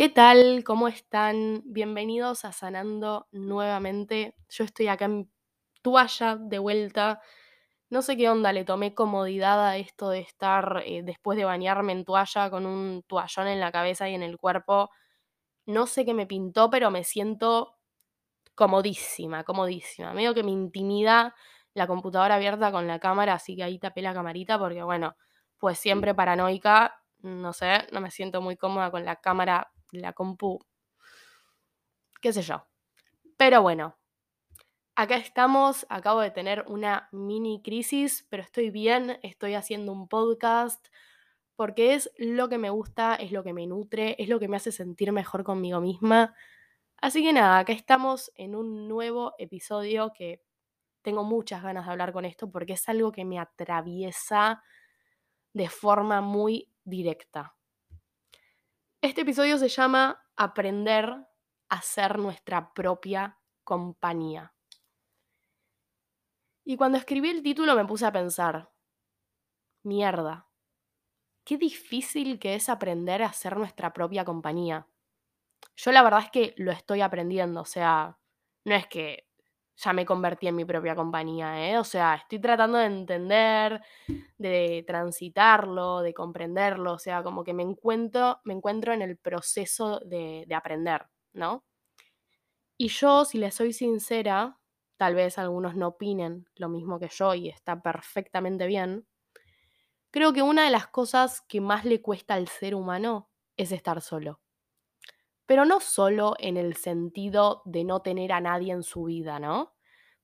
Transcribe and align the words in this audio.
¿Qué 0.00 0.08
tal? 0.08 0.64
¿Cómo 0.64 0.88
están? 0.88 1.60
Bienvenidos 1.66 2.46
a 2.46 2.52
Sanando 2.52 3.28
nuevamente. 3.32 4.34
Yo 4.48 4.64
estoy 4.64 4.88
acá 4.88 5.04
en 5.04 5.30
toalla 5.82 6.36
de 6.36 6.58
vuelta. 6.58 7.20
No 7.90 8.00
sé 8.00 8.16
qué 8.16 8.30
onda, 8.30 8.54
le 8.54 8.64
tomé 8.64 8.94
comodidad 8.94 9.62
a 9.62 9.76
esto 9.76 10.08
de 10.08 10.20
estar 10.20 10.82
eh, 10.86 11.02
después 11.04 11.36
de 11.36 11.44
bañarme 11.44 11.92
en 11.92 12.06
toalla 12.06 12.48
con 12.48 12.64
un 12.64 13.02
toallón 13.06 13.48
en 13.48 13.60
la 13.60 13.72
cabeza 13.72 14.08
y 14.08 14.14
en 14.14 14.22
el 14.22 14.38
cuerpo. 14.38 14.88
No 15.66 15.86
sé 15.86 16.06
qué 16.06 16.14
me 16.14 16.26
pintó, 16.26 16.70
pero 16.70 16.90
me 16.90 17.04
siento 17.04 17.76
comodísima, 18.54 19.44
comodísima. 19.44 20.14
Medio 20.14 20.32
que 20.32 20.44
me 20.44 20.50
intimida 20.50 21.34
la 21.74 21.86
computadora 21.86 22.36
abierta 22.36 22.72
con 22.72 22.86
la 22.86 23.00
cámara, 23.00 23.34
así 23.34 23.54
que 23.54 23.64
ahí 23.64 23.78
tapé 23.78 24.00
la 24.00 24.14
camarita 24.14 24.58
porque, 24.58 24.82
bueno, 24.82 25.14
pues 25.58 25.78
siempre 25.78 26.14
paranoica, 26.14 27.02
no 27.18 27.52
sé, 27.52 27.86
no 27.92 28.00
me 28.00 28.10
siento 28.10 28.40
muy 28.40 28.56
cómoda 28.56 28.90
con 28.90 29.04
la 29.04 29.16
cámara 29.16 29.70
la 29.92 30.12
compu, 30.12 30.58
qué 32.20 32.32
sé 32.32 32.42
yo. 32.42 32.66
Pero 33.36 33.62
bueno, 33.62 33.96
acá 34.94 35.16
estamos, 35.16 35.86
acabo 35.88 36.20
de 36.20 36.30
tener 36.30 36.64
una 36.68 37.08
mini 37.12 37.62
crisis, 37.62 38.26
pero 38.28 38.42
estoy 38.42 38.70
bien, 38.70 39.18
estoy 39.22 39.54
haciendo 39.54 39.92
un 39.92 40.08
podcast 40.08 40.88
porque 41.56 41.94
es 41.94 42.10
lo 42.16 42.48
que 42.48 42.56
me 42.56 42.70
gusta, 42.70 43.14
es 43.16 43.32
lo 43.32 43.44
que 43.44 43.52
me 43.52 43.66
nutre, 43.66 44.16
es 44.18 44.28
lo 44.30 44.40
que 44.40 44.48
me 44.48 44.56
hace 44.56 44.72
sentir 44.72 45.12
mejor 45.12 45.44
conmigo 45.44 45.80
misma. 45.80 46.34
Así 46.96 47.22
que 47.22 47.34
nada, 47.34 47.58
acá 47.58 47.72
estamos 47.72 48.32
en 48.34 48.54
un 48.54 48.88
nuevo 48.88 49.34
episodio 49.38 50.12
que 50.14 50.42
tengo 51.02 51.24
muchas 51.24 51.62
ganas 51.62 51.86
de 51.86 51.92
hablar 51.92 52.12
con 52.12 52.24
esto 52.24 52.50
porque 52.50 52.74
es 52.74 52.88
algo 52.88 53.12
que 53.12 53.24
me 53.24 53.38
atraviesa 53.38 54.62
de 55.52 55.68
forma 55.68 56.20
muy 56.20 56.70
directa. 56.84 57.54
Este 59.02 59.22
episodio 59.22 59.56
se 59.56 59.70
llama 59.70 60.22
Aprender 60.36 61.26
a 61.70 61.80
ser 61.80 62.18
nuestra 62.18 62.74
propia 62.74 63.40
compañía. 63.64 64.52
Y 66.66 66.76
cuando 66.76 66.98
escribí 66.98 67.30
el 67.30 67.42
título 67.42 67.74
me 67.74 67.86
puse 67.86 68.04
a 68.04 68.12
pensar, 68.12 68.70
mierda, 69.82 70.50
qué 71.46 71.56
difícil 71.56 72.38
que 72.38 72.54
es 72.54 72.68
aprender 72.68 73.22
a 73.22 73.32
ser 73.32 73.56
nuestra 73.56 73.94
propia 73.94 74.26
compañía. 74.26 74.86
Yo 75.76 75.92
la 75.92 76.02
verdad 76.02 76.24
es 76.24 76.30
que 76.30 76.54
lo 76.58 76.70
estoy 76.70 77.00
aprendiendo, 77.00 77.62
o 77.62 77.64
sea, 77.64 78.18
no 78.66 78.74
es 78.74 78.86
que 78.86 79.29
ya 79.82 79.92
me 79.92 80.04
convertí 80.06 80.46
en 80.48 80.56
mi 80.56 80.64
propia 80.64 80.94
compañía, 80.94 81.70
¿eh? 81.70 81.78
O 81.78 81.84
sea, 81.84 82.14
estoy 82.16 82.38
tratando 82.40 82.78
de 82.78 82.86
entender, 82.86 83.80
de 84.38 84.84
transitarlo, 84.86 86.00
de 86.02 86.14
comprenderlo, 86.14 86.94
o 86.94 86.98
sea, 86.98 87.22
como 87.22 87.44
que 87.44 87.54
me 87.54 87.62
encuentro, 87.62 88.40
me 88.44 88.54
encuentro 88.54 88.92
en 88.92 89.02
el 89.02 89.16
proceso 89.18 90.00
de, 90.00 90.44
de 90.46 90.54
aprender, 90.54 91.06
¿no? 91.32 91.64
Y 92.76 92.88
yo, 92.88 93.24
si 93.24 93.38
les 93.38 93.54
soy 93.54 93.72
sincera, 93.72 94.58
tal 94.96 95.14
vez 95.14 95.38
algunos 95.38 95.76
no 95.76 95.86
opinen 95.86 96.46
lo 96.56 96.68
mismo 96.68 96.98
que 96.98 97.08
yo 97.08 97.32
y 97.34 97.48
está 97.48 97.80
perfectamente 97.80 98.66
bien, 98.66 99.06
creo 100.12 100.32
que 100.32 100.42
una 100.42 100.64
de 100.64 100.70
las 100.70 100.86
cosas 100.86 101.40
que 101.42 101.60
más 101.60 101.84
le 101.84 102.00
cuesta 102.00 102.34
al 102.34 102.46
ser 102.48 102.74
humano 102.74 103.28
es 103.56 103.72
estar 103.72 104.00
solo. 104.00 104.40
Pero 105.50 105.64
no 105.64 105.80
solo 105.80 106.36
en 106.38 106.56
el 106.56 106.76
sentido 106.76 107.62
de 107.64 107.82
no 107.82 108.02
tener 108.02 108.30
a 108.30 108.40
nadie 108.40 108.72
en 108.72 108.84
su 108.84 109.02
vida, 109.02 109.40
¿no? 109.40 109.74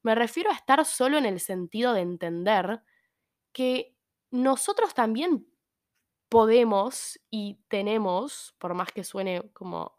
Me 0.04 0.14
refiero 0.14 0.50
a 0.50 0.54
estar 0.54 0.84
solo 0.84 1.18
en 1.18 1.26
el 1.26 1.40
sentido 1.40 1.94
de 1.94 2.02
entender 2.02 2.80
que 3.52 3.96
nosotros 4.30 4.94
también 4.94 5.48
podemos 6.28 7.18
y 7.28 7.58
tenemos, 7.66 8.54
por 8.58 8.74
más 8.74 8.92
que 8.92 9.02
suene 9.02 9.50
como 9.52 9.96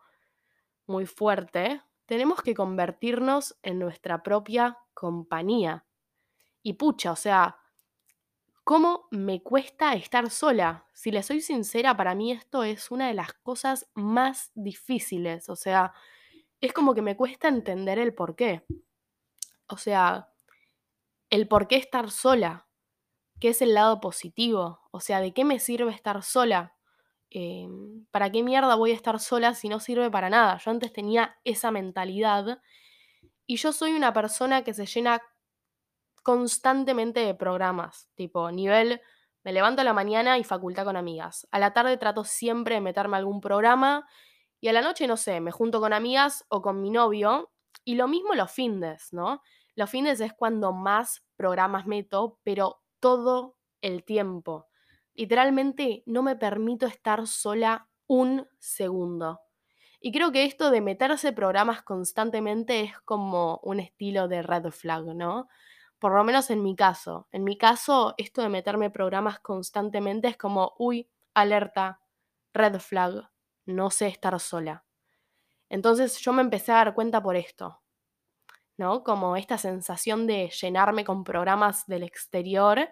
muy 0.86 1.06
fuerte, 1.06 1.82
tenemos 2.06 2.42
que 2.42 2.56
convertirnos 2.56 3.60
en 3.64 3.80
nuestra 3.80 4.24
propia 4.24 4.78
compañía. 4.94 5.86
Y 6.64 6.76
pucha, 6.76 7.12
o 7.12 7.18
sea, 7.18 7.58
¿cómo 8.68 9.08
me 9.12 9.42
cuesta 9.42 9.94
estar 9.94 10.30
sola? 10.30 10.86
Si 10.92 11.10
le 11.10 11.24
soy 11.24 11.40
sincera, 11.40 11.96
para 11.96 12.16
mí 12.16 12.34
esto 12.34 12.66
es 12.66 12.92
una 12.92 13.08
de 13.08 13.14
las 13.14 13.32
cosas 13.32 13.88
más 13.94 14.52
difíciles. 14.56 15.48
O 15.48 15.56
sea, 15.56 15.94
es 16.60 16.74
como 16.74 16.94
que 16.94 17.02
me 17.02 17.16
cuesta 17.16 17.48
entender 17.48 17.98
el 17.98 18.14
por 18.14 18.36
qué. 18.36 18.66
O 19.70 19.78
sea, 19.78 20.34
el 21.30 21.48
por 21.48 21.70
qué 21.70 21.78
estar 21.78 22.12
sola, 22.12 22.68
qué 23.40 23.50
es 23.50 23.62
el 23.62 23.74
lado 23.74 24.02
positivo. 24.02 24.82
O 24.92 25.00
sea, 25.00 25.22
¿de 25.22 25.34
qué 25.34 25.46
me 25.46 25.60
sirve 25.60 25.94
estar 25.94 26.22
sola? 26.22 26.76
Em, 27.30 28.06
¿Para 28.12 28.30
qué 28.34 28.44
mierda 28.44 28.76
voy 28.76 28.92
a 28.92 28.96
estar 28.96 29.22
sola 29.22 29.54
si 29.54 29.70
no 29.70 29.80
sirve 29.80 30.12
para 30.12 30.30
nada? 30.30 30.58
Yo 30.58 30.72
antes 30.72 30.92
tenía 30.92 31.38
esa 31.46 31.72
mentalidad 31.72 32.62
y 33.46 33.56
yo 33.56 33.72
soy 33.72 33.94
una 33.94 34.12
persona 34.12 34.66
que 34.66 34.74
se 34.74 34.86
llena 34.86 35.22
constantemente 36.28 37.22
de 37.22 37.36
programas, 37.36 38.10
tipo 38.16 38.52
nivel, 38.52 39.00
me 39.46 39.54
levanto 39.54 39.80
a 39.80 39.86
la 39.86 39.94
mañana 39.94 40.38
y 40.38 40.44
facultad 40.44 40.84
con 40.84 40.98
amigas. 40.98 41.48
A 41.52 41.58
la 41.58 41.72
tarde 41.72 41.96
trato 41.96 42.26
siempre 42.26 42.76
de 42.76 42.82
meterme 42.82 43.16
algún 43.16 43.40
programa 43.40 44.06
y 44.60 44.68
a 44.68 44.74
la 44.74 44.82
noche, 44.82 45.08
no 45.08 45.16
sé, 45.16 45.40
me 45.40 45.54
junto 45.54 45.80
con 45.80 45.94
amigas 45.94 46.44
o 46.50 46.62
con 46.62 46.82
mi 46.82 46.90
novio 46.90 47.54
y 47.86 47.96
lo 47.96 48.10
mismo 48.10 48.34
los 48.34 48.52
findes, 48.52 49.14
¿no? 49.14 49.42
Los 49.74 49.90
findes 49.90 50.20
es 50.20 50.34
cuando 50.34 50.74
más 50.74 51.24
programas 51.38 51.88
meto, 51.88 52.42
pero 52.44 52.84
todo 53.00 53.56
el 53.80 54.04
tiempo. 54.04 54.68
Literalmente 55.14 56.04
no 56.08 56.24
me 56.24 56.36
permito 56.36 56.88
estar 56.88 57.26
sola 57.26 57.88
un 58.06 58.50
segundo. 58.60 59.40
Y 60.02 60.12
creo 60.12 60.34
que 60.34 60.44
esto 60.44 60.72
de 60.72 60.82
meterse 60.82 61.32
programas 61.32 61.84
constantemente 61.84 62.82
es 62.82 63.00
como 63.06 63.62
un 63.64 63.80
estilo 63.80 64.28
de 64.28 64.42
red 64.42 64.72
flag, 64.72 65.06
¿no? 65.16 65.48
Por 66.00 66.14
lo 66.14 66.24
menos 66.24 66.50
en 66.50 66.62
mi 66.64 66.76
caso. 66.76 67.28
En 67.32 67.44
mi 67.44 67.58
caso, 67.58 68.14
esto 68.18 68.42
de 68.42 68.50
meterme 68.50 68.90
programas 68.92 69.40
constantemente 69.40 70.28
es 70.28 70.38
como, 70.38 70.74
uy, 70.78 71.10
alerta, 71.34 72.00
red 72.54 72.80
flag, 72.80 73.30
no 73.66 73.90
sé 73.90 74.08
estar 74.08 74.40
sola. 74.40 74.86
Entonces 75.70 76.20
yo 76.20 76.34
me 76.34 76.42
empecé 76.44 76.72
a 76.74 76.78
dar 76.78 76.96
cuenta 76.96 77.22
por 77.24 77.36
esto, 77.38 77.82
¿no? 78.78 79.04
Como 79.04 79.38
esta 79.38 79.58
sensación 79.58 80.28
de 80.28 80.50
llenarme 80.50 81.06
con 81.06 81.24
programas 81.24 81.88
del 81.88 82.04
exterior 82.04 82.90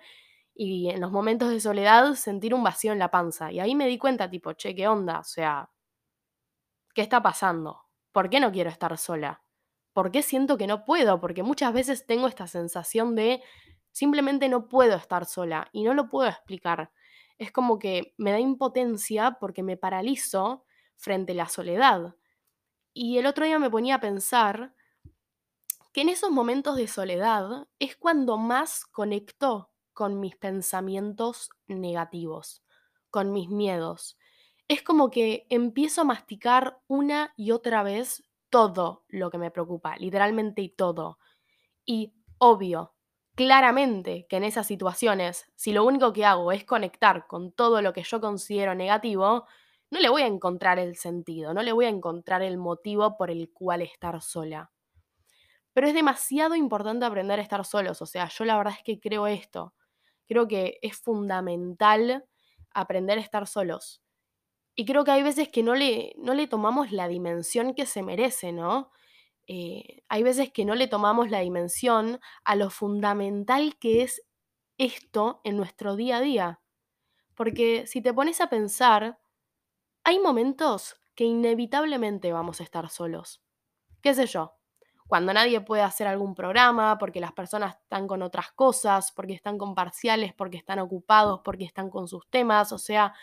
y 0.56 0.90
en 0.92 1.02
los 1.02 1.12
momentos 1.12 1.50
de 1.52 1.60
soledad 1.62 2.16
sentir 2.16 2.54
un 2.56 2.64
vacío 2.64 2.94
en 2.94 3.00
la 3.00 3.12
panza. 3.12 3.52
Y 3.52 3.60
ahí 3.62 3.76
me 3.76 3.88
di 3.88 3.98
cuenta, 4.00 4.30
tipo, 4.30 4.54
che, 4.54 4.76
¿qué 4.76 4.88
onda? 4.88 5.20
O 5.20 5.24
sea, 5.26 5.70
¿qué 6.96 7.04
está 7.04 7.22
pasando? 7.22 7.84
¿Por 8.12 8.28
qué 8.32 8.40
no 8.40 8.52
quiero 8.52 8.72
estar 8.72 8.98
sola? 8.98 9.45
¿Por 9.96 10.12
qué 10.12 10.24
siento 10.24 10.58
que 10.58 10.68
no 10.68 10.84
puedo? 10.84 11.22
Porque 11.22 11.42
muchas 11.42 11.72
veces 11.72 12.06
tengo 12.06 12.28
esta 12.28 12.48
sensación 12.48 13.16
de 13.16 13.42
simplemente 13.94 14.50
no 14.50 14.68
puedo 14.68 14.98
estar 14.98 15.24
sola 15.24 15.70
y 15.72 15.84
no 15.84 15.94
lo 15.94 16.10
puedo 16.10 16.28
explicar. 16.28 16.92
Es 17.38 17.54
como 17.54 17.80
que 17.80 18.14
me 18.18 18.32
da 18.32 18.40
impotencia 18.42 19.38
porque 19.40 19.64
me 19.64 19.78
paralizo 19.78 20.66
frente 20.98 21.32
a 21.32 21.36
la 21.36 21.48
soledad. 21.48 22.18
Y 22.94 23.20
el 23.20 23.26
otro 23.26 23.46
día 23.46 23.58
me 23.58 23.70
ponía 23.70 23.96
a 23.96 24.02
pensar 24.02 24.76
que 25.94 26.02
en 26.02 26.10
esos 26.10 26.30
momentos 26.30 26.76
de 26.76 26.90
soledad 26.90 27.70
es 27.80 27.96
cuando 27.96 28.38
más 28.38 28.86
conecto 28.86 29.72
con 29.94 30.20
mis 30.20 30.36
pensamientos 30.36 31.52
negativos, 31.68 32.66
con 33.10 33.32
mis 33.32 33.48
miedos. 33.48 34.18
Es 34.68 34.84
como 34.84 35.10
que 35.10 35.48
empiezo 35.50 36.02
a 36.02 36.04
masticar 36.04 36.82
una 36.88 37.34
y 37.38 37.52
otra 37.52 37.82
vez 37.82 38.26
todo 38.56 39.04
lo 39.10 39.30
que 39.30 39.38
me 39.38 39.52
preocupa, 39.52 39.98
literalmente 39.98 40.62
y 40.62 40.70
todo. 40.70 41.20
Y 41.86 42.14
obvio, 42.38 42.96
claramente 43.36 44.28
que 44.30 44.38
en 44.38 44.46
esas 44.46 44.66
situaciones, 44.66 45.52
si 45.58 45.74
lo 45.74 45.84
único 45.84 46.14
que 46.14 46.24
hago 46.24 46.54
es 46.54 46.64
conectar 46.64 47.28
con 47.28 47.52
todo 47.52 47.82
lo 47.82 47.92
que 47.92 48.04
yo 48.04 48.22
considero 48.22 48.74
negativo, 48.74 49.46
no 49.92 50.00
le 50.00 50.08
voy 50.08 50.22
a 50.22 50.28
encontrar 50.28 50.80
el 50.80 50.96
sentido, 50.96 51.54
no 51.54 51.64
le 51.64 51.74
voy 51.74 51.84
a 51.86 51.90
encontrar 51.90 52.44
el 52.44 52.58
motivo 52.58 53.18
por 53.18 53.30
el 53.30 53.52
cual 53.52 53.82
estar 53.82 54.22
sola. 54.22 54.72
Pero 55.74 55.88
es 55.88 55.94
demasiado 55.94 56.56
importante 56.56 57.06
aprender 57.06 57.40
a 57.40 57.44
estar 57.44 57.66
solos, 57.66 58.02
o 58.02 58.06
sea, 58.06 58.30
yo 58.30 58.46
la 58.46 58.58
verdad 58.58 58.76
es 58.78 58.84
que 58.84 59.00
creo 59.02 59.28
esto. 59.28 59.74
Creo 60.28 60.48
que 60.48 60.80
es 60.82 60.98
fundamental 60.98 62.26
aprender 62.74 63.18
a 63.18 63.22
estar 63.22 63.48
solos. 63.48 64.02
Y 64.76 64.86
creo 64.86 65.04
que 65.06 65.12
hay 65.12 65.24
veces 65.24 65.50
que 65.50 65.64
no 65.64 65.74
le, 65.76 66.14
no 66.18 66.34
le 66.34 66.48
tomamos 66.48 66.92
la 66.92 67.08
dimensión 67.08 67.74
que 67.74 67.86
se 67.86 68.04
merece, 68.04 68.52
¿no? 68.52 68.92
Eh, 69.48 70.04
hay 70.10 70.24
veces 70.24 70.52
que 70.52 70.66
no 70.66 70.76
le 70.76 70.88
tomamos 70.88 71.30
la 71.30 71.40
dimensión 71.40 72.20
a 72.44 72.56
lo 72.56 72.70
fundamental 72.70 73.78
que 73.80 74.02
es 74.02 74.24
esto 74.78 75.42
en 75.44 75.58
nuestro 75.58 75.96
día 75.96 76.18
a 76.18 76.22
día. 76.22 76.62
Porque 77.36 77.88
si 77.88 78.02
te 78.02 78.14
pones 78.14 78.42
a 78.42 78.50
pensar, 78.50 79.20
hay 80.04 80.20
momentos 80.20 80.96
que 81.16 81.26
inevitablemente 81.26 82.34
vamos 82.34 82.60
a 82.60 82.64
estar 82.64 82.90
solos. 82.90 83.42
¿Qué 84.02 84.14
sé 84.14 84.26
yo? 84.28 84.56
cuando 85.08 85.34
nadie 85.34 85.62
puede 85.62 85.84
hacer 85.84 86.08
algún 86.08 86.34
programa, 86.34 86.98
porque 86.98 87.20
las 87.20 87.32
personas 87.32 87.76
están 87.82 88.08
con 88.08 88.22
otras 88.22 88.52
cosas, 88.52 89.12
porque 89.12 89.34
están 89.34 89.58
con 89.58 89.76
parciales, 89.76 90.34
porque 90.34 90.58
están 90.58 90.80
ocupados, 90.80 91.42
porque 91.44 91.64
están 91.64 91.90
con 91.90 92.08
sus 92.08 92.28
temas, 92.30 92.72
o 92.72 92.78
sea, 92.80 93.14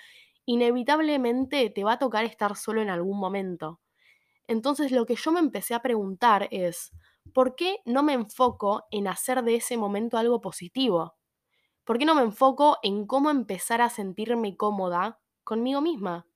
inevitablemente 0.47 1.71
te 1.71 1.85
va 1.85 1.93
a 1.95 1.99
tocar 1.99 2.25
estar 2.25 2.57
solo 2.57 2.83
en 2.83 2.91
algún 2.91 3.19
momento. 3.19 3.81
Entonces 4.47 4.93
lo 4.93 5.07
que 5.07 5.17
yo 5.17 5.33
me 5.33 5.41
empecé 5.41 5.75
a 5.75 5.83
preguntar 5.83 6.49
es, 6.51 6.93
¿por 7.35 7.57
qué 7.57 7.79
no 7.85 8.03
me 8.03 8.15
enfoco 8.15 8.85
en 8.91 9.09
hacer 9.09 9.43
de 9.45 9.57
ese 9.57 9.77
momento 9.77 10.19
algo 10.19 10.41
positivo? 10.41 11.17
¿Por 11.85 11.99
qué 11.99 12.05
no 12.05 12.15
me 12.15 12.23
enfoco 12.23 12.79
en 12.83 13.07
cómo 13.07 13.31
empezar 13.31 13.83
a 13.83 13.91
sentirme 13.91 14.57
cómoda 14.57 15.21
conmigo 15.45 15.81
misma? 15.81 16.27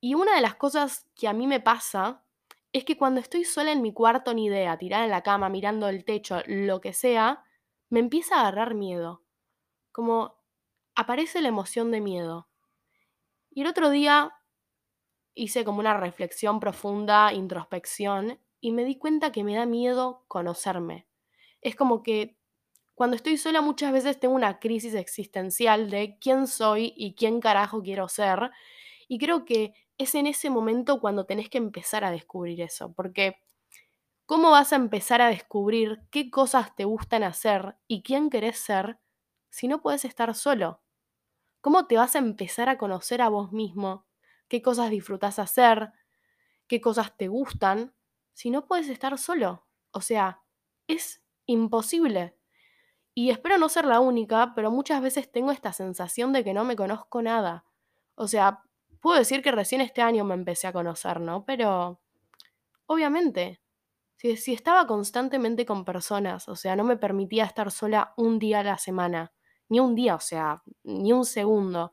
Y 0.00 0.14
una 0.14 0.34
de 0.34 0.40
las 0.40 0.54
cosas 0.56 1.06
que 1.14 1.28
a 1.28 1.32
mí 1.32 1.46
me 1.46 1.60
pasa 1.60 2.24
es 2.72 2.84
que 2.84 2.96
cuando 2.96 3.20
estoy 3.20 3.44
sola 3.44 3.72
en 3.72 3.82
mi 3.82 3.92
cuarto, 3.92 4.34
ni 4.34 4.46
idea, 4.46 4.76
tirada 4.78 5.04
en 5.04 5.10
la 5.10 5.22
cama, 5.22 5.48
mirando 5.48 5.88
el 5.88 6.04
techo, 6.04 6.40
lo 6.46 6.80
que 6.80 6.92
sea, 6.92 7.44
me 7.88 8.00
empieza 8.00 8.36
a 8.36 8.40
agarrar 8.40 8.74
miedo. 8.74 9.22
Como 9.92 10.36
aparece 10.96 11.42
la 11.42 11.48
emoción 11.48 11.90
de 11.90 12.00
miedo. 12.00 12.48
Y 13.58 13.62
el 13.62 13.66
otro 13.66 13.90
día 13.90 14.30
hice 15.34 15.64
como 15.64 15.80
una 15.80 15.96
reflexión 15.96 16.60
profunda, 16.60 17.32
introspección, 17.32 18.38
y 18.60 18.70
me 18.70 18.84
di 18.84 18.98
cuenta 18.98 19.32
que 19.32 19.42
me 19.42 19.56
da 19.56 19.66
miedo 19.66 20.24
conocerme. 20.28 21.08
Es 21.60 21.74
como 21.74 22.04
que 22.04 22.38
cuando 22.94 23.16
estoy 23.16 23.36
sola 23.36 23.60
muchas 23.60 23.90
veces 23.90 24.20
tengo 24.20 24.36
una 24.36 24.60
crisis 24.60 24.94
existencial 24.94 25.90
de 25.90 26.18
quién 26.20 26.46
soy 26.46 26.94
y 26.96 27.16
quién 27.16 27.40
carajo 27.40 27.82
quiero 27.82 28.08
ser. 28.08 28.52
Y 29.08 29.18
creo 29.18 29.44
que 29.44 29.74
es 29.96 30.14
en 30.14 30.28
ese 30.28 30.50
momento 30.50 31.00
cuando 31.00 31.26
tenés 31.26 31.48
que 31.48 31.58
empezar 31.58 32.04
a 32.04 32.12
descubrir 32.12 32.60
eso, 32.60 32.92
porque 32.92 33.42
¿cómo 34.24 34.52
vas 34.52 34.72
a 34.72 34.76
empezar 34.76 35.20
a 35.20 35.30
descubrir 35.30 36.02
qué 36.12 36.30
cosas 36.30 36.76
te 36.76 36.84
gustan 36.84 37.24
hacer 37.24 37.74
y 37.88 38.04
quién 38.04 38.30
querés 38.30 38.58
ser 38.58 39.00
si 39.50 39.66
no 39.66 39.82
puedes 39.82 40.04
estar 40.04 40.32
solo? 40.36 40.80
¿Cómo 41.60 41.86
te 41.86 41.96
vas 41.96 42.14
a 42.14 42.18
empezar 42.18 42.68
a 42.68 42.78
conocer 42.78 43.20
a 43.20 43.28
vos 43.28 43.52
mismo? 43.52 44.06
¿Qué 44.48 44.62
cosas 44.62 44.90
disfrutás 44.90 45.38
hacer? 45.38 45.92
¿Qué 46.68 46.80
cosas 46.80 47.16
te 47.16 47.28
gustan? 47.28 47.94
Si 48.32 48.50
no 48.50 48.66
puedes 48.66 48.88
estar 48.88 49.18
solo. 49.18 49.66
O 49.90 50.00
sea, 50.00 50.40
es 50.86 51.22
imposible. 51.46 52.36
Y 53.14 53.30
espero 53.30 53.58
no 53.58 53.68
ser 53.68 53.84
la 53.84 54.00
única, 54.00 54.52
pero 54.54 54.70
muchas 54.70 55.02
veces 55.02 55.30
tengo 55.32 55.50
esta 55.50 55.72
sensación 55.72 56.32
de 56.32 56.44
que 56.44 56.54
no 56.54 56.64
me 56.64 56.76
conozco 56.76 57.22
nada. 57.22 57.64
O 58.14 58.28
sea, 58.28 58.62
puedo 59.00 59.18
decir 59.18 59.42
que 59.42 59.50
recién 59.50 59.80
este 59.80 60.02
año 60.02 60.24
me 60.24 60.34
empecé 60.34 60.68
a 60.68 60.72
conocer, 60.72 61.20
¿no? 61.20 61.44
Pero, 61.44 62.00
obviamente, 62.86 63.60
si, 64.16 64.36
si 64.36 64.54
estaba 64.54 64.86
constantemente 64.86 65.66
con 65.66 65.84
personas, 65.84 66.48
o 66.48 66.56
sea, 66.56 66.76
no 66.76 66.84
me 66.84 66.96
permitía 66.96 67.44
estar 67.44 67.70
sola 67.72 68.14
un 68.16 68.38
día 68.38 68.60
a 68.60 68.64
la 68.64 68.78
semana, 68.78 69.32
ni 69.68 69.80
un 69.80 69.94
día, 69.94 70.14
o 70.14 70.20
sea, 70.20 70.62
ni 70.84 71.12
un 71.12 71.24
segundo, 71.24 71.92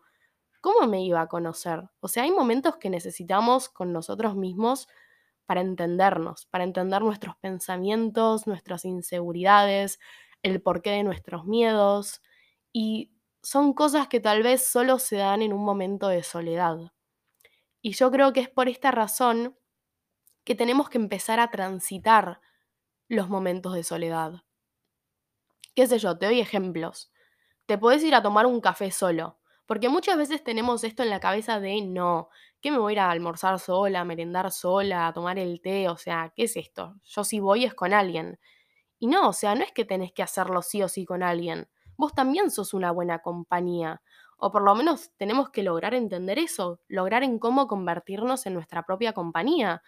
¿cómo 0.61 0.87
me 0.87 1.03
iba 1.03 1.21
a 1.21 1.27
conocer? 1.27 1.83
O 1.99 2.07
sea, 2.07 2.23
hay 2.23 2.31
momentos 2.31 2.77
que 2.77 2.89
necesitamos 2.89 3.69
con 3.69 3.93
nosotros 3.93 4.35
mismos 4.35 4.87
para 5.45 5.61
entendernos, 5.61 6.47
para 6.47 6.63
entender 6.63 7.01
nuestros 7.01 7.35
pensamientos, 7.37 8.47
nuestras 8.47 8.85
inseguridades, 8.85 9.99
el 10.43 10.61
porqué 10.61 10.91
de 10.91 11.03
nuestros 11.03 11.45
miedos 11.45 12.21
y 12.73 13.11
son 13.43 13.73
cosas 13.73 14.07
que 14.07 14.19
tal 14.19 14.43
vez 14.43 14.65
solo 14.65 14.99
se 14.99 15.17
dan 15.17 15.41
en 15.41 15.53
un 15.53 15.63
momento 15.63 16.07
de 16.07 16.23
soledad. 16.23 16.91
Y 17.81 17.93
yo 17.93 18.11
creo 18.11 18.33
que 18.33 18.41
es 18.41 18.49
por 18.49 18.67
esta 18.67 18.91
razón 18.91 19.55
que 20.43 20.55
tenemos 20.55 20.89
que 20.89 20.97
empezar 20.97 21.39
a 21.39 21.51
transitar 21.51 22.41
los 23.07 23.29
momentos 23.29 23.73
de 23.73 23.83
soledad. 23.83 24.43
¿Qué 25.75 25.87
sé 25.87 25.99
yo? 25.99 26.17
Te 26.17 26.25
doy 26.25 26.39
ejemplos. 26.39 27.11
Te 27.65 27.77
puedes 27.77 28.03
ir 28.03 28.13
a 28.15 28.21
tomar 28.21 28.45
un 28.45 28.61
café 28.61 28.91
solo, 28.91 29.39
porque 29.65 29.89
muchas 29.89 30.17
veces 30.17 30.43
tenemos 30.43 30.83
esto 30.83 31.03
en 31.03 31.09
la 31.09 31.19
cabeza 31.19 31.59
de 31.59 31.81
no, 31.81 32.29
¿qué 32.61 32.71
me 32.71 32.77
voy 32.77 32.91
a 32.91 32.93
ir 32.93 32.99
a 32.99 33.11
almorzar 33.11 33.59
sola, 33.59 34.01
a 34.01 34.05
merendar 34.05 34.51
sola, 34.51 35.07
a 35.07 35.13
tomar 35.13 35.39
el 35.39 35.61
té? 35.61 35.89
O 35.89 35.97
sea, 35.97 36.31
¿qué 36.35 36.43
es 36.43 36.55
esto? 36.57 36.95
Yo 37.03 37.23
si 37.23 37.39
voy 37.39 37.65
es 37.65 37.73
con 37.73 37.93
alguien. 37.93 38.39
Y 38.99 39.07
no, 39.07 39.29
o 39.29 39.33
sea, 39.33 39.55
no 39.55 39.63
es 39.63 39.71
que 39.71 39.85
tenés 39.85 40.13
que 40.13 40.23
hacerlo 40.23 40.61
sí 40.61 40.81
o 40.83 40.87
sí 40.89 41.05
con 41.05 41.23
alguien. 41.23 41.69
Vos 41.97 42.13
también 42.13 42.51
sos 42.51 42.73
una 42.73 42.91
buena 42.91 43.19
compañía. 43.19 44.01
O 44.37 44.51
por 44.51 44.63
lo 44.63 44.75
menos 44.75 45.11
tenemos 45.17 45.49
que 45.49 45.63
lograr 45.63 45.93
entender 45.95 46.39
eso, 46.39 46.81
lograr 46.87 47.23
en 47.23 47.39
cómo 47.39 47.67
convertirnos 47.67 48.45
en 48.45 48.53
nuestra 48.53 48.83
propia 48.83 49.13
compañía. 49.13 49.83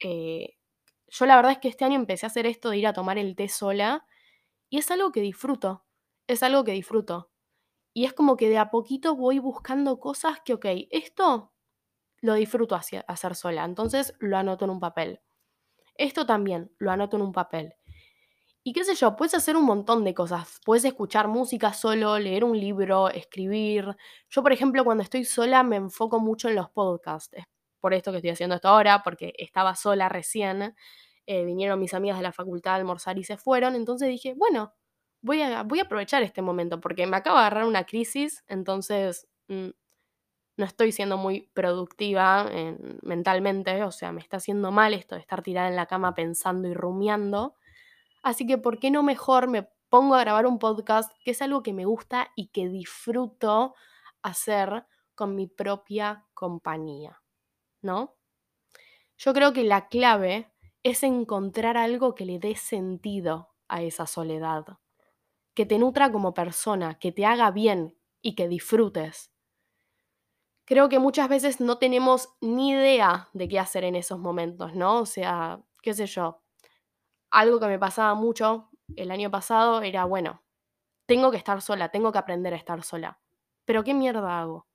Eh, 0.00 0.56
yo 1.08 1.26
la 1.26 1.36
verdad 1.36 1.52
es 1.52 1.58
que 1.58 1.68
este 1.68 1.84
año 1.84 1.96
empecé 1.96 2.26
a 2.26 2.28
hacer 2.28 2.46
esto 2.46 2.70
de 2.70 2.78
ir 2.78 2.86
a 2.86 2.92
tomar 2.92 3.18
el 3.18 3.36
té 3.36 3.48
sola 3.48 4.06
y 4.70 4.78
es 4.78 4.90
algo 4.90 5.12
que 5.12 5.20
disfruto, 5.20 5.84
es 6.28 6.42
algo 6.44 6.62
que 6.62 6.72
disfruto. 6.72 7.30
Y 7.92 8.04
es 8.04 8.12
como 8.12 8.36
que 8.36 8.48
de 8.48 8.58
a 8.58 8.70
poquito 8.70 9.16
voy 9.16 9.40
buscando 9.40 9.98
cosas 9.98 10.38
que, 10.44 10.54
ok, 10.54 10.66
esto 10.90 11.52
lo 12.20 12.34
disfruto 12.34 12.76
hacer 12.76 13.34
sola, 13.34 13.64
entonces 13.64 14.14
lo 14.20 14.36
anoto 14.36 14.64
en 14.66 14.70
un 14.72 14.80
papel. 14.80 15.20
Esto 15.96 16.26
también 16.26 16.72
lo 16.78 16.92
anoto 16.92 17.16
en 17.16 17.22
un 17.22 17.32
papel. 17.32 17.74
Y 18.62 18.72
qué 18.72 18.84
sé 18.84 18.94
yo, 18.94 19.16
puedes 19.16 19.34
hacer 19.34 19.56
un 19.56 19.64
montón 19.64 20.04
de 20.04 20.14
cosas. 20.14 20.60
Puedes 20.64 20.84
escuchar 20.84 21.26
música 21.26 21.72
solo, 21.72 22.18
leer 22.18 22.44
un 22.44 22.58
libro, 22.58 23.08
escribir. 23.08 23.96
Yo, 24.28 24.42
por 24.42 24.52
ejemplo, 24.52 24.84
cuando 24.84 25.02
estoy 25.02 25.24
sola 25.24 25.62
me 25.62 25.76
enfoco 25.76 26.20
mucho 26.20 26.48
en 26.48 26.56
los 26.56 26.70
podcasts. 26.70 27.36
Por 27.80 27.94
esto 27.94 28.10
que 28.10 28.18
estoy 28.18 28.30
haciendo 28.30 28.56
esto 28.56 28.68
ahora, 28.68 29.02
porque 29.02 29.32
estaba 29.38 29.74
sola 29.74 30.08
recién. 30.08 30.74
Eh, 31.26 31.44
vinieron 31.44 31.80
mis 31.80 31.94
amigas 31.94 32.18
de 32.18 32.24
la 32.24 32.32
facultad 32.32 32.74
a 32.74 32.76
almorzar 32.76 33.18
y 33.18 33.24
se 33.24 33.38
fueron. 33.38 33.74
Entonces 33.74 34.08
dije, 34.08 34.34
bueno, 34.36 34.74
voy 35.20 35.42
a, 35.42 35.62
voy 35.62 35.80
a 35.80 35.82
aprovechar 35.82 36.22
este 36.22 36.42
momento 36.42 36.80
porque 36.80 37.06
me 37.06 37.16
acaba 37.16 37.40
de 37.40 37.46
agarrar 37.46 37.64
una 37.64 37.84
crisis. 37.84 38.44
Entonces 38.48 39.28
mm, 39.48 39.68
no 40.56 40.64
estoy 40.64 40.92
siendo 40.92 41.16
muy 41.16 41.50
productiva 41.54 42.50
mentalmente. 43.02 43.84
O 43.84 43.92
sea, 43.92 44.12
me 44.12 44.20
está 44.20 44.38
haciendo 44.38 44.72
mal 44.72 44.92
esto 44.92 45.14
de 45.14 45.20
estar 45.20 45.42
tirada 45.42 45.68
en 45.68 45.76
la 45.76 45.86
cama 45.86 46.14
pensando 46.14 46.68
y 46.68 46.74
rumiando. 46.74 47.54
Así 48.22 48.46
que, 48.46 48.58
¿por 48.58 48.78
qué 48.78 48.90
no 48.90 49.02
mejor 49.02 49.48
me 49.48 49.68
pongo 49.88 50.16
a 50.16 50.20
grabar 50.20 50.46
un 50.46 50.58
podcast, 50.58 51.12
que 51.24 51.30
es 51.30 51.40
algo 51.42 51.62
que 51.62 51.72
me 51.72 51.84
gusta 51.84 52.32
y 52.34 52.48
que 52.48 52.68
disfruto 52.68 53.74
hacer 54.22 54.84
con 55.14 55.36
mi 55.36 55.46
propia 55.46 56.26
compañía? 56.34 57.22
¿No? 57.80 58.16
Yo 59.16 59.32
creo 59.32 59.52
que 59.52 59.64
la 59.64 59.88
clave 59.88 60.52
es 60.82 61.04
encontrar 61.04 61.76
algo 61.76 62.14
que 62.14 62.24
le 62.24 62.38
dé 62.38 62.56
sentido 62.56 63.54
a 63.68 63.82
esa 63.82 64.06
soledad, 64.06 64.64
que 65.58 65.66
te 65.66 65.80
nutra 65.80 66.12
como 66.12 66.34
persona, 66.34 67.00
que 67.00 67.10
te 67.10 67.26
haga 67.26 67.50
bien 67.50 67.98
y 68.22 68.36
que 68.36 68.46
disfrutes. 68.46 69.32
Creo 70.64 70.88
que 70.88 71.00
muchas 71.00 71.28
veces 71.28 71.60
no 71.60 71.78
tenemos 71.78 72.28
ni 72.40 72.70
idea 72.70 73.28
de 73.32 73.48
qué 73.48 73.58
hacer 73.58 73.82
en 73.82 73.96
esos 73.96 74.20
momentos, 74.20 74.76
¿no? 74.76 75.00
O 75.00 75.04
sea, 75.04 75.60
qué 75.82 75.94
sé 75.94 76.06
yo, 76.06 76.44
algo 77.32 77.58
que 77.58 77.66
me 77.66 77.80
pasaba 77.80 78.14
mucho 78.14 78.70
el 78.94 79.10
año 79.10 79.32
pasado 79.32 79.82
era, 79.82 80.04
bueno, 80.04 80.44
tengo 81.06 81.32
que 81.32 81.38
estar 81.38 81.60
sola, 81.60 81.88
tengo 81.88 82.12
que 82.12 82.18
aprender 82.18 82.54
a 82.54 82.56
estar 82.56 82.84
sola. 82.84 83.20
Pero 83.64 83.82
¿qué 83.82 83.94
mierda 83.94 84.40
hago? 84.40 84.68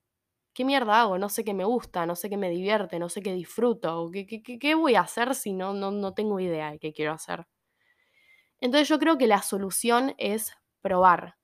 ¿Qué 0.53 0.65
mierda 0.65 0.99
hago? 0.99 1.17
No 1.17 1.29
sé 1.29 1.45
qué 1.45 1.53
me 1.53 1.63
gusta, 1.63 2.05
no 2.05 2.17
sé 2.17 2.29
qué 2.29 2.35
me 2.35 2.49
divierte, 2.49 2.99
no 2.99 3.07
sé 3.07 3.21
qué 3.21 3.31
disfruto. 3.31 4.09
¿Qué, 4.11 4.25
qué, 4.27 4.59
qué 4.59 4.75
voy 4.75 4.95
a 4.95 5.01
hacer 5.01 5.33
si 5.33 5.53
no, 5.53 5.73
no, 5.73 5.91
no 5.91 6.13
tengo 6.13 6.41
idea 6.41 6.71
de 6.71 6.79
qué 6.79 6.91
quiero 6.91 7.13
hacer? 7.13 7.47
Entonces 8.59 8.89
yo 8.89 8.99
creo 8.99 9.17
que 9.17 9.27
la 9.27 9.41
solución 9.41 10.15
es 10.17 10.53
probar, 10.83 11.37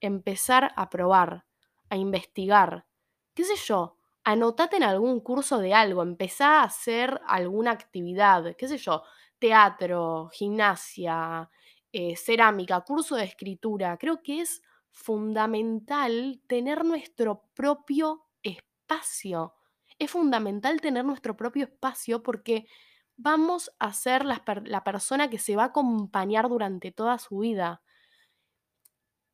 empezar 0.00 0.72
a 0.76 0.88
probar, 0.88 1.44
a 1.90 1.96
investigar. 1.98 2.86
¿Qué 3.34 3.44
sé 3.44 3.56
yo? 3.56 3.98
Anotate 4.24 4.76
en 4.76 4.84
algún 4.84 5.20
curso 5.20 5.58
de 5.58 5.74
algo, 5.74 6.02
empezá 6.02 6.60
a 6.60 6.64
hacer 6.64 7.20
alguna 7.26 7.72
actividad, 7.72 8.56
qué 8.56 8.68
sé 8.68 8.78
yo, 8.78 9.02
teatro, 9.38 10.30
gimnasia, 10.32 11.50
eh, 11.92 12.16
cerámica, 12.16 12.80
curso 12.80 13.16
de 13.16 13.24
escritura. 13.24 13.98
Creo 13.98 14.22
que 14.22 14.40
es 14.40 14.62
fundamental 14.90 16.40
tener 16.48 16.84
nuestro 16.84 17.44
propio 17.54 18.24
espacio. 18.42 19.54
Es 19.98 20.10
fundamental 20.10 20.80
tener 20.80 21.04
nuestro 21.04 21.36
propio 21.36 21.64
espacio 21.64 22.22
porque 22.22 22.66
vamos 23.16 23.70
a 23.78 23.92
ser 23.92 24.24
la, 24.24 24.42
la 24.64 24.84
persona 24.84 25.28
que 25.30 25.38
se 25.38 25.56
va 25.56 25.64
a 25.64 25.66
acompañar 25.66 26.48
durante 26.48 26.92
toda 26.92 27.18
su 27.18 27.38
vida. 27.38 27.82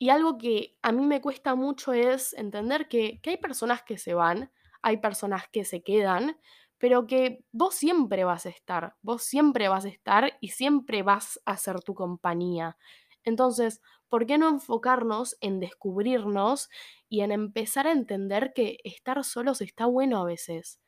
Y 0.00 0.10
algo 0.10 0.38
que 0.38 0.78
a 0.82 0.92
mí 0.92 1.04
me 1.06 1.20
cuesta 1.20 1.54
mucho 1.54 1.92
es 1.92 2.32
entender 2.34 2.88
que, 2.88 3.20
que 3.22 3.30
hay 3.32 3.36
personas 3.36 3.82
que 3.84 3.98
se 3.98 4.14
van, 4.14 4.50
hay 4.82 4.96
personas 4.98 5.44
que 5.52 5.64
se 5.66 5.82
quedan, 5.82 6.38
pero 6.78 7.06
que 7.06 7.44
vos 7.52 7.74
siempre 7.74 8.24
vas 8.24 8.46
a 8.46 8.50
estar, 8.50 8.96
vos 9.02 9.22
siempre 9.22 9.68
vas 9.68 9.84
a 9.84 9.90
estar 9.90 10.38
y 10.40 10.48
siempre 10.50 11.02
vas 11.02 11.40
a 11.44 11.58
ser 11.58 11.82
tu 11.82 11.94
compañía. 11.94 12.78
Entonces, 13.24 13.82
¿por 14.08 14.24
qué 14.26 14.38
no 14.38 14.48
enfocarnos 14.48 15.36
en 15.42 15.60
descubrirnos 15.60 16.70
y 17.10 17.20
en 17.20 17.32
empezar 17.32 17.86
a 17.86 17.92
entender 17.92 18.52
que 18.54 18.78
estar 18.84 19.22
solos 19.24 19.60
está 19.60 19.84
bueno 19.86 20.18
a 20.22 20.24
veces? 20.24 20.80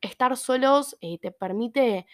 Estar 0.00 0.36
solos 0.36 0.96
eh, 1.00 1.18
te 1.18 1.32
permite 1.32 2.06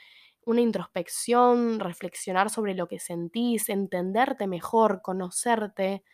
una 0.47 0.61
introspección, 0.63 1.81
reflexionar 1.81 2.51
sobre 2.51 2.75
lo 2.75 2.89
que 2.89 2.99
sentís, 3.01 3.69
entenderte 3.69 4.47
mejor, 4.47 5.03
conocerte. 5.03 6.05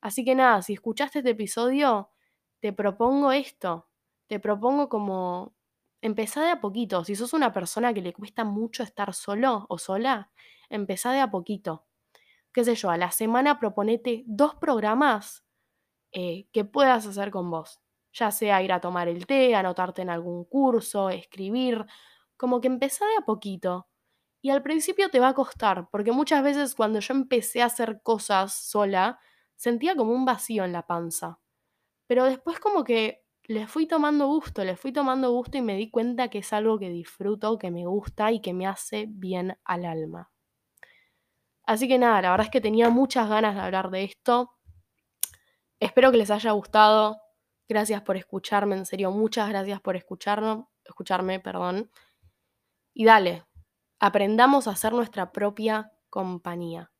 Así 0.00 0.24
que 0.24 0.34
nada, 0.34 0.62
si 0.62 0.74
escuchaste 0.74 1.18
este 1.20 1.30
episodio, 1.30 2.10
te 2.60 2.72
propongo 2.72 3.32
esto, 3.32 3.88
te 4.26 4.40
propongo 4.40 4.88
como 4.88 5.54
empezá 6.02 6.42
de 6.42 6.50
a 6.50 6.60
poquito. 6.60 7.04
Si 7.04 7.14
sos 7.16 7.32
una 7.32 7.52
persona 7.52 7.92
que 7.92 8.02
le 8.02 8.12
cuesta 8.12 8.44
mucho 8.44 8.82
estar 8.82 9.14
solo 9.14 9.66
o 9.68 9.78
sola, 9.78 10.30
empezá 10.70 11.12
de 11.12 11.20
a 11.20 11.30
poquito. 11.30 11.86
Qué 12.52 12.64
sé 12.64 12.74
yo, 12.74 12.90
a 12.90 12.96
la 12.96 13.10
semana 13.12 13.58
proponete 13.60 14.24
dos 14.26 14.54
programas 14.56 15.44
eh, 16.12 16.48
que 16.52 16.64
puedas 16.64 17.06
hacer 17.06 17.30
con 17.30 17.50
vos. 17.50 17.80
Ya 18.12 18.30
sea 18.32 18.62
ir 18.62 18.72
a 18.72 18.80
tomar 18.80 19.08
el 19.08 19.26
té, 19.26 19.54
anotarte 19.54 20.02
en 20.02 20.10
algún 20.10 20.44
curso, 20.44 21.10
escribir, 21.10 21.86
como 22.36 22.60
que 22.60 22.68
empezá 22.68 23.06
de 23.06 23.16
a 23.18 23.26
poquito. 23.26 23.88
Y 24.42 24.50
al 24.50 24.62
principio 24.62 25.10
te 25.10 25.20
va 25.20 25.28
a 25.28 25.34
costar, 25.34 25.88
porque 25.90 26.12
muchas 26.12 26.42
veces 26.42 26.74
cuando 26.74 27.00
yo 27.00 27.14
empecé 27.14 27.62
a 27.62 27.66
hacer 27.66 28.02
cosas 28.02 28.54
sola, 28.54 29.20
sentía 29.60 29.94
como 29.94 30.14
un 30.14 30.24
vacío 30.24 30.64
en 30.64 30.72
la 30.72 30.86
panza. 30.86 31.38
Pero 32.06 32.24
después 32.24 32.58
como 32.58 32.82
que 32.82 33.26
le 33.44 33.66
fui 33.66 33.86
tomando 33.86 34.26
gusto, 34.26 34.64
le 34.64 34.74
fui 34.74 34.90
tomando 34.90 35.30
gusto 35.32 35.58
y 35.58 35.60
me 35.60 35.76
di 35.76 35.90
cuenta 35.90 36.28
que 36.28 36.38
es 36.38 36.52
algo 36.54 36.78
que 36.78 36.88
disfruto, 36.88 37.58
que 37.58 37.70
me 37.70 37.84
gusta 37.84 38.32
y 38.32 38.40
que 38.40 38.54
me 38.54 38.66
hace 38.66 39.04
bien 39.06 39.58
al 39.64 39.84
alma. 39.84 40.30
Así 41.64 41.88
que 41.88 41.98
nada, 41.98 42.22
la 42.22 42.30
verdad 42.30 42.46
es 42.46 42.50
que 42.50 42.62
tenía 42.62 42.88
muchas 42.88 43.28
ganas 43.28 43.54
de 43.54 43.60
hablar 43.60 43.90
de 43.90 44.04
esto. 44.04 44.50
Espero 45.78 46.10
que 46.10 46.16
les 46.16 46.30
haya 46.30 46.52
gustado. 46.52 47.20
Gracias 47.68 48.00
por 48.00 48.16
escucharme, 48.16 48.76
en 48.76 48.86
serio, 48.86 49.10
muchas 49.10 49.50
gracias 49.50 49.80
por 49.82 49.94
escucharme, 49.94 50.64
escucharme, 50.86 51.38
perdón. 51.38 51.90
Y 52.94 53.04
dale, 53.04 53.44
aprendamos 53.98 54.68
a 54.68 54.74
ser 54.74 54.94
nuestra 54.94 55.32
propia 55.32 55.92
compañía. 56.08 56.90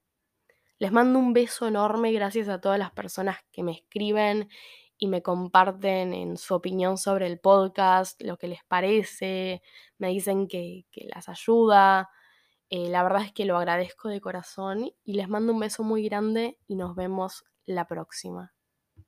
Les 0.81 0.91
mando 0.93 1.19
un 1.19 1.35
beso 1.35 1.69
enorme, 1.69 2.11
gracias 2.11 2.49
a 2.49 2.59
todas 2.59 2.79
las 2.79 2.91
personas 2.91 3.37
que 3.53 3.63
me 3.63 3.73
escriben 3.73 4.49
y 4.97 5.09
me 5.09 5.23
comparten 5.23 6.15
en 6.15 6.39
su 6.39 6.55
opinión 6.55 6.97
sobre 6.97 7.27
el 7.27 7.39
podcast, 7.39 8.23
lo 8.23 8.39
que 8.39 8.49
les 8.49 8.65
parece, 8.65 9.61
me 9.99 10.09
dicen 10.09 10.49
que, 10.49 10.87
que 10.91 11.07
las 11.15 11.29
ayuda. 11.29 12.09
Eh, 12.71 12.89
la 12.89 13.03
verdad 13.03 13.25
es 13.25 13.33
que 13.33 13.45
lo 13.45 13.59
agradezco 13.59 14.09
de 14.09 14.23
corazón 14.23 14.91
y 15.05 15.13
les 15.15 15.29
mando 15.29 15.53
un 15.53 15.61
beso 15.61 15.85
muy 15.85 16.03
grande 16.03 16.59
y 16.67 16.77
nos 16.77 16.95
vemos 16.97 17.45
la 17.67 17.87
próxima. 17.87 18.55